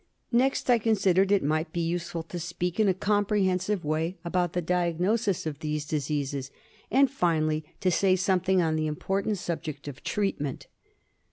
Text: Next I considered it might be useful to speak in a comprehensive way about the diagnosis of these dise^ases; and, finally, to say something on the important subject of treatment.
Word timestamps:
Next 0.31 0.67
I 0.67 0.79
considered 0.79 1.31
it 1.31 1.43
might 1.43 1.71
be 1.71 1.79
useful 1.81 2.23
to 2.23 2.39
speak 2.39 2.79
in 2.79 2.87
a 2.87 2.93
comprehensive 2.95 3.85
way 3.85 4.17
about 4.25 4.53
the 4.53 4.59
diagnosis 4.63 5.45
of 5.45 5.59
these 5.59 5.85
dise^ases; 5.85 6.49
and, 6.89 7.07
finally, 7.07 7.63
to 7.81 7.91
say 7.91 8.15
something 8.15 8.63
on 8.63 8.75
the 8.77 8.87
important 8.87 9.37
subject 9.37 9.87
of 9.87 10.01
treatment. 10.03 10.65